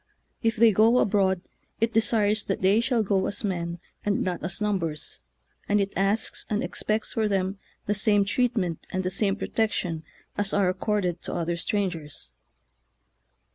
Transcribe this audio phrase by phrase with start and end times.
[0.41, 1.41] If they go abroad,
[1.79, 5.21] it desires that they shall go as men, and not as numbers,
[5.69, 10.03] and it asks and expects for them the same treat ment and the same protection
[10.39, 12.33] as are ac corded to other strangers.